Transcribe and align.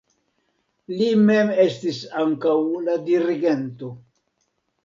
Li 1.01 1.09
mem 1.27 1.51
estis 1.65 1.99
ankaŭ 2.23 2.57
la 2.89 2.97
dirigento. 3.11 3.93